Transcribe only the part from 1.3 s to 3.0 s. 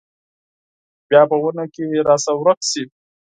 ونو کې راڅخه ورکه شي